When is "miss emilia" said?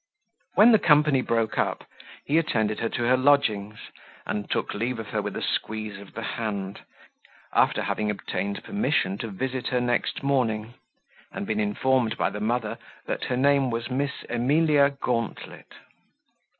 13.91-14.89